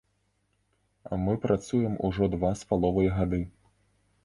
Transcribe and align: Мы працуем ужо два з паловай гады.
Мы 1.25 1.35
працуем 1.43 1.93
ужо 2.09 2.31
два 2.37 2.51
з 2.65 2.69
паловай 2.73 3.13
гады. 3.21 3.43